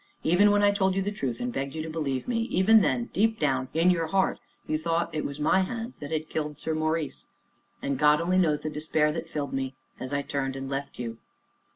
Even 0.23 0.49
when 0.49 0.63
I 0.63 0.71
told 0.71 0.95
you 0.95 1.03
the 1.03 1.11
truth, 1.11 1.39
and 1.39 1.53
begged 1.53 1.75
you 1.75 1.83
to 1.83 1.87
believe 1.91 2.27
me, 2.27 2.41
even 2.45 2.81
then, 2.81 3.11
deep 3.13 3.39
down 3.39 3.67
in 3.71 3.91
your 3.91 4.07
heart 4.07 4.39
you 4.65 4.75
thought 4.75 5.13
it 5.13 5.23
was 5.23 5.39
my 5.39 5.59
hand 5.61 5.93
that 5.99 6.09
had 6.09 6.27
killed 6.27 6.57
Sir 6.57 6.73
Maurice, 6.73 7.27
and 7.83 7.99
God 7.99 8.19
only 8.19 8.39
knows 8.39 8.61
the 8.63 8.69
despair 8.71 9.11
that 9.11 9.29
filled 9.29 9.53
me 9.53 9.75
as 9.99 10.11
I 10.11 10.23
turned 10.23 10.55
and 10.55 10.67
left 10.67 10.97
you. 10.97 11.19